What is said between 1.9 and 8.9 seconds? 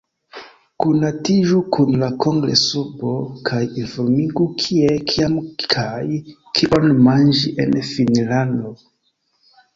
la kongres-urbo, kaj informiĝu kie, kiam, kaj kion manĝi en Finnlando.